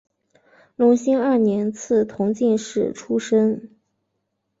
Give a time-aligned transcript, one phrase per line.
[0.77, 3.75] 隆兴二年赐同进士出身。